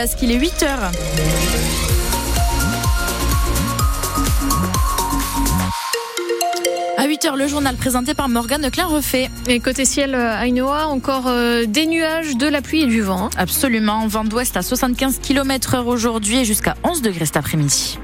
[0.00, 0.92] Parce qu'il est 8 heures.
[6.96, 9.28] À 8h, le journal présenté par Morgane Klein-Refait.
[9.48, 13.28] Et côté ciel Ainoa, encore euh, des nuages, de la pluie et du vent.
[13.36, 14.06] Absolument.
[14.06, 17.98] Vent d'ouest à 75 km heure aujourd'hui et jusqu'à 11 degrés cet après-midi.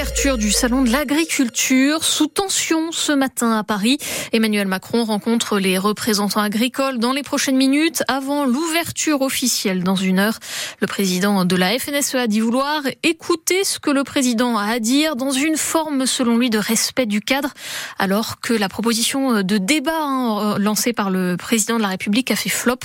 [0.00, 3.98] Une ouverture du salon de l'agriculture sous tension ce matin à Paris.
[4.32, 10.18] Emmanuel Macron rencontre les représentants agricoles dans les prochaines minutes avant l'ouverture officielle dans une
[10.18, 10.38] heure.
[10.80, 14.78] Le président de la FNSE a dit vouloir écouter ce que le président a à
[14.78, 17.52] dire dans une forme selon lui de respect du cadre
[17.98, 22.36] alors que la proposition de débat hein, lancée par le président de la République a
[22.36, 22.78] fait flop.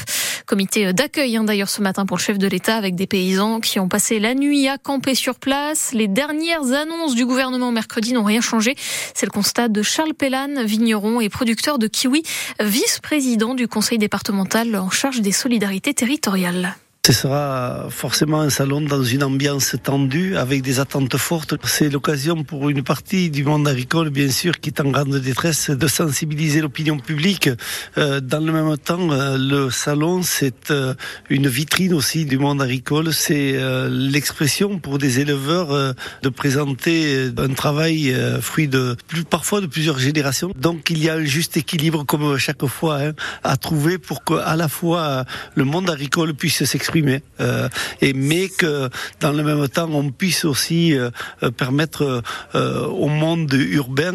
[0.45, 3.79] Comité d'accueil hein, d'ailleurs ce matin pour le chef de l'État avec des paysans qui
[3.79, 5.91] ont passé la nuit à camper sur place.
[5.91, 8.75] Les dernières annonces du gouvernement mercredi n'ont rien changé.
[9.15, 12.21] C'est le constat de Charles Pellan, vigneron et producteur de kiwi,
[12.59, 16.75] vice-président du conseil départemental en charge des solidarités territoriales.
[17.05, 21.53] Ce sera forcément un salon dans une ambiance tendue, avec des attentes fortes.
[21.63, 25.69] C'est l'occasion pour une partie du monde agricole, bien sûr, qui est en grande détresse,
[25.69, 27.51] de sensibiliser l'opinion publique.
[27.99, 30.95] Euh, dans le même temps, euh, le salon, c'est euh,
[31.29, 33.13] une vitrine aussi du monde agricole.
[33.13, 33.55] C'est
[33.87, 40.51] l'expression pour des éleveurs de présenter un travail fruit de plus, parfois de plusieurs générations.
[40.59, 43.11] Donc il y a un juste équilibre, comme chaque fois, hein,
[43.43, 46.94] à trouver pour qu'à la fois le monde agricole puisse s'exprimer
[47.39, 47.69] euh,
[48.01, 51.09] et mais que dans le même temps on puisse aussi euh,
[51.43, 52.21] euh, permettre
[52.53, 54.13] au monde urbain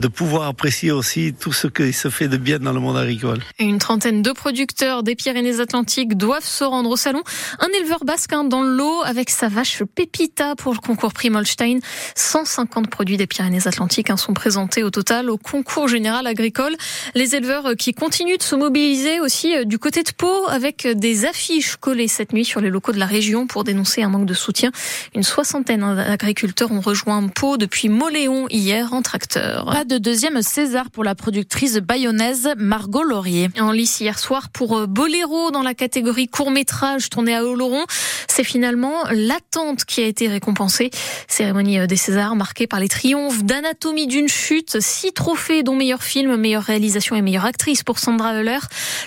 [0.00, 3.40] de pouvoir apprécier aussi tout ce qui se fait de bien dans le monde agricole.
[3.58, 7.22] une trentaine de producteurs des Pyrénées-Atlantiques doivent se rendre au salon.
[7.58, 11.80] Un éleveur basque hein, dans l'eau avec sa vache Pépita pour le concours Primolstein.
[12.14, 16.74] 150 produits des Pyrénées-Atlantiques hein, sont présentés au total au concours général agricole.
[17.14, 21.76] Les éleveurs qui continuent de se mobiliser aussi du côté de Pau avec des affiches
[22.08, 24.70] cette nuit sur les locaux de la région pour dénoncer un manque de soutien.
[25.14, 29.66] Une soixantaine d'agriculteurs ont rejoint Pau depuis Moléon hier en tracteur.
[29.66, 33.48] Pas de deuxième César pour la productrice bayonnaise Margot Laurier.
[33.58, 37.84] En lice hier soir pour euh, Boléro dans la catégorie court-métrage tourné à Oloron.
[38.28, 40.90] C'est finalement l'attente qui a été récompensée.
[41.28, 46.02] Cérémonie euh, des Césars marquée par les triomphes d'Anatomie d'une chute, six trophées dont meilleur
[46.02, 48.58] film, meilleure réalisation et meilleure actrice pour Sandra Euler.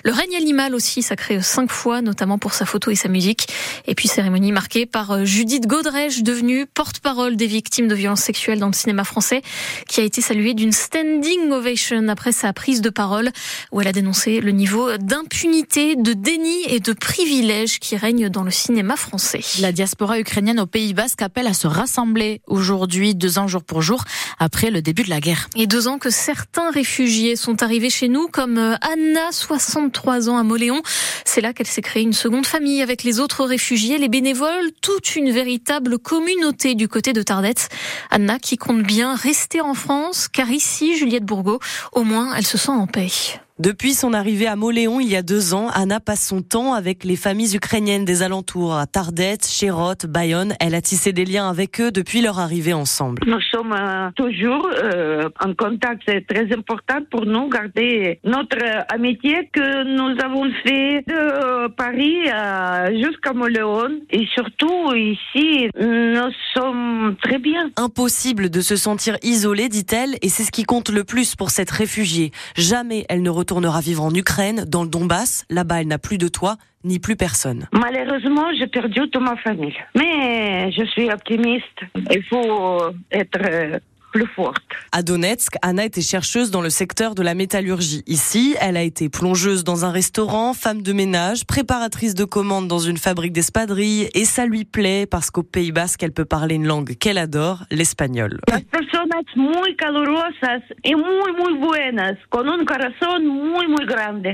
[0.04, 3.48] Le règne animal aussi sacré cinq fois, notamment pour sa photo et sa musique.
[3.86, 8.58] Et puis cérémonie marquée par euh, Judith Godrèche, devenue porte-parole des victimes de violences sexuelles
[8.58, 9.44] dans le cinéma français,
[9.88, 13.30] qui a été saluée d'une standing ovation après sa prise de parole,
[13.72, 18.42] où elle a dénoncé le niveau d'impunité, de déni et de privilèges qui règne dans
[18.42, 19.42] le cinéma français.
[19.60, 23.84] La diaspora ukrainienne au Pays Basque appelle à se rassembler aujourd'hui, deux ans jour pour
[23.84, 24.04] jour,
[24.40, 25.48] après le début de la guerre.
[25.56, 30.38] Et deux ans que certains réfugiés sont arrivés chez nous, comme euh, Anna, 63 ans
[30.38, 30.82] à Moléon.
[31.24, 35.16] C'est là qu'elle s'est créée une seconde famille avec les autres réfugiés, les bénévoles, toute
[35.16, 37.68] une véritable communauté du côté de Tardette.
[38.10, 41.60] Anna qui compte bien rester en France, car ici, Juliette Bourgo,
[41.92, 43.10] au moins, elle se sent en paix.
[43.64, 47.06] Depuis son arrivée à Moléon il y a deux ans, Anna passe son temps avec
[47.06, 50.54] les familles ukrainiennes des alentours, à Tardette, Chérot, Bayonne.
[50.60, 53.22] Elle a tissé des liens avec eux depuis leur arrivée ensemble.
[53.26, 56.02] Nous sommes euh, toujours euh, en contact.
[56.06, 58.58] C'est très important pour nous garder notre
[58.94, 62.18] amitié que nous avons fait de Paris
[63.02, 64.02] jusqu'à Moléon.
[64.10, 67.70] Et surtout ici, nous sommes très bien.
[67.78, 71.72] Impossible de se sentir isolée, dit-elle, et c'est ce qui compte le plus pour cette
[71.72, 72.32] réfugiée.
[72.58, 75.46] Jamais elle ne retournera vivre en Ukraine, dans le Donbass.
[75.52, 77.68] Là-bas, elle n'a plus de toit, ni plus personne.
[77.72, 79.76] Malheureusement, j'ai perdu toute ma famille.
[79.96, 81.80] Mais je suis optimiste.
[81.96, 82.82] Il faut
[83.12, 83.80] être
[84.14, 84.64] plus forte.
[84.92, 88.04] À Donetsk, Anna était chercheuse dans le secteur de la métallurgie.
[88.06, 92.80] Ici, elle a été plongeuse dans un restaurant, femme de ménage, préparatrice de commandes dans
[92.80, 96.68] une fabrique d'espadrilles et ça lui plaît parce qu'au Pays Basque, elle peut parler une
[96.68, 98.40] langue qu'elle adore, l'espagnol.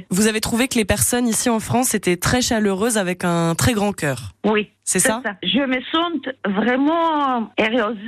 [0.09, 3.73] Vous avez trouvé que les personnes ici en France étaient très chaleureuses avec un très
[3.73, 4.33] grand cœur.
[4.45, 4.69] Oui.
[4.91, 7.99] C'est ça, ça, Je me sens vraiment heureuse.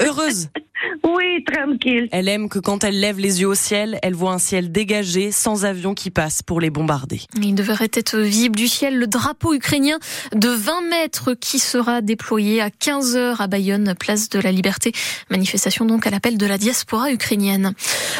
[0.00, 0.48] Heureuse?
[1.04, 2.08] Oui, tranquille.
[2.10, 5.30] Elle aime que quand elle lève les yeux au ciel, elle voit un ciel dégagé,
[5.30, 7.20] sans avion qui passe pour les bombarder.
[7.40, 9.98] Il devrait être visible du ciel le drapeau ukrainien
[10.34, 14.92] de 20 mètres qui sera déployé à 15 heures à Bayonne, place de la Liberté.
[15.30, 17.74] Manifestation donc à l'appel de la diaspora ukrainienne.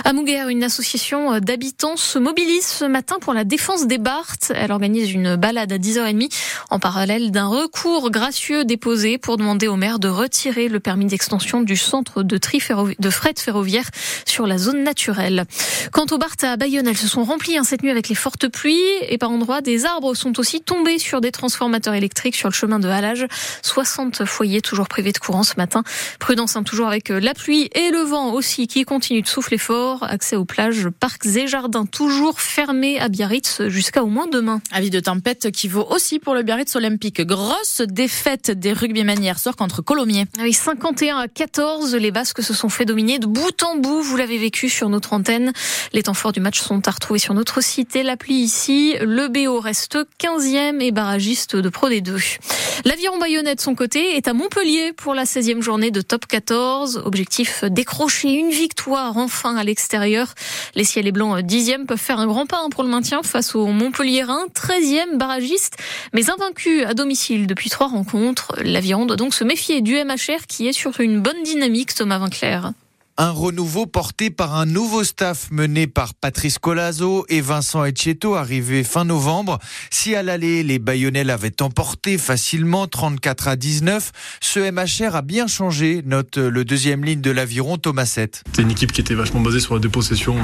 [0.05, 4.53] À Mouguer, une association d'habitants se mobilise ce matin pour la défense des Barthes.
[4.55, 6.31] Elle organise une balade à 10h30
[6.71, 11.61] en parallèle d'un recours gracieux déposé pour demander au maire de retirer le permis d'extension
[11.61, 12.63] du centre de, tri
[12.99, 13.91] de fret ferroviaire
[14.25, 15.45] sur la zone naturelle.
[15.93, 18.49] Quant aux Barthes à Bayonne, elles se sont remplies hein, cette nuit avec les fortes
[18.49, 22.55] pluies et par endroits des arbres sont aussi tombés sur des transformateurs électriques sur le
[22.55, 23.27] chemin de halage.
[23.63, 25.83] 60 foyers toujours privés de courant ce matin.
[26.19, 29.59] Prudence hein, toujours avec euh, la pluie et le vent aussi qui continue de souffler
[29.59, 30.05] fort.
[30.05, 34.63] Accès aux plages, parcs et jardins toujours fermés à Biarritz jusqu'à au moins demain.
[34.71, 37.21] Avis de tempête qui vaut aussi pour le Biarritz Olympique.
[37.23, 40.27] Grosse défaite des rugbymen hier soir contre Colomiers.
[40.39, 44.01] Ah oui, 51 à 14, les Basques se sont fait dominer de bout en bout.
[44.03, 45.53] Vous l'avez vécu sur notre antenne.
[45.93, 48.95] Les temps forts du match sont à retrouver sur notre site et l'appli ici.
[49.01, 52.39] Le BO reste 15e et barragiste de Pro D2.
[52.85, 57.03] L'aviron bayonnais de son côté est à Montpellier pour la 16e journée de top 14.
[57.05, 60.35] Objectif décrocher une victoire enfin à l'extérieur.
[60.75, 63.67] Les ciels et blancs 10e peuvent faire un grand pas pour le maintien face au
[63.67, 65.77] Montpellierin, 13e barragiste,
[66.13, 68.53] mais invaincu à domicile depuis trois rencontres.
[68.63, 72.73] L'aviron doit donc se méfier du MHR qui est sur une bonne dynamique, Thomas Vinclair.
[73.23, 78.83] Un renouveau porté par un nouveau staff mené par Patrice Colazo et Vincent Etcheto, arrivé
[78.83, 79.59] fin novembre.
[79.91, 85.49] Si à l'aller, les Bayonnais l'avaient emporté facilement 34 à 19, ce MHR a bien
[85.49, 88.43] changé, note le deuxième ligne de l'aviron Thomas 7.
[88.55, 90.37] C'est une équipe qui était vachement basée sur la dépossession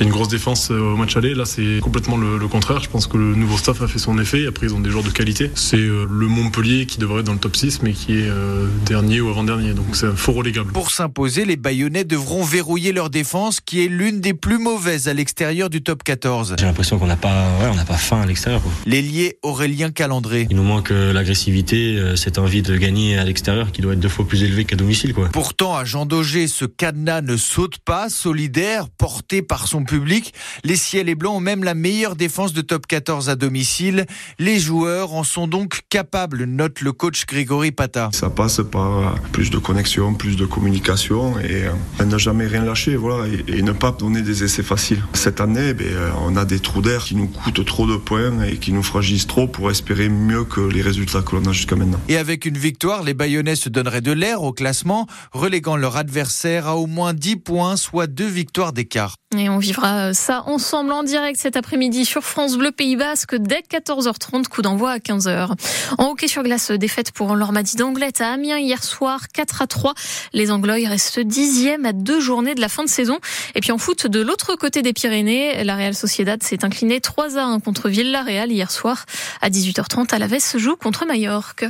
[0.00, 1.34] et une grosse défense euh, au match aller.
[1.34, 2.82] Là, c'est complètement le, contraire.
[2.82, 4.48] Je pense que le nouveau staff a fait son effet.
[4.48, 5.52] Après, ils ont des joueurs de qualité.
[5.54, 8.66] C'est euh, le Montpellier qui devrait être dans le top 6, mais qui est euh,
[8.86, 9.72] dernier ou avant-dernier.
[9.72, 10.72] Donc c'est un faux relégable.
[10.72, 15.08] Pour s'imposer, les Bayonnais devront devront verrouiller leur défense qui est l'une des plus mauvaises
[15.08, 16.56] à l'extérieur du top 14.
[16.58, 18.62] J'ai l'impression qu'on n'a pas, ouais, on n'a pas faim à l'extérieur.
[18.86, 20.46] L'ailier Aurélien Calandré.
[20.48, 24.00] Il nous manque euh, l'agressivité, euh, cette envie de gagner à l'extérieur qui doit être
[24.00, 25.12] deux fois plus élevée qu'à domicile.
[25.12, 25.28] Quoi.
[25.34, 30.32] Pourtant, à Jean Daugé, ce cadenas ne saute pas, solidaire, porté par son public.
[30.64, 34.06] Les ciels et blancs ont même la meilleure défense de top 14 à domicile.
[34.38, 38.08] Les joueurs en sont donc capables, note le coach Grégory Pata.
[38.14, 41.64] Ça passe par plus de connexion, plus de communication et
[42.04, 45.02] euh, n'a jamais rien lâché, voilà, et, ne pas donner des essais faciles.
[45.12, 48.42] Cette année, ben, euh, on a des trous d'air qui nous coûtent trop de points
[48.44, 51.76] et qui nous fragilisent trop pour espérer mieux que les résultats que l'on a jusqu'à
[51.76, 52.00] maintenant.
[52.08, 56.68] Et avec une victoire, les Bayonnais se donneraient de l'air au classement, reléguant leur adversaire
[56.68, 59.16] à au moins 10 points, soit deux victoires d'écart.
[59.36, 63.62] Et on vivra ça ensemble en direct cet après-midi sur France Bleu Pays Basque dès
[63.68, 65.50] 14h30, coup d'envoi à 15h.
[65.98, 69.94] En hockey sur glace, défaite pour l'Ormadi d'Anglette à Amiens hier soir, 4 à 3.
[70.32, 73.18] Les Anglois restent dixième à deux journées de la fin de saison.
[73.54, 77.38] Et puis en foot, de l'autre côté des Pyrénées, la Real Sociedad s'est inclinée 3
[77.38, 79.06] à 1 contre Villarreal hier soir.
[79.40, 81.68] À 18h30, Alaves joue contre Mallorca.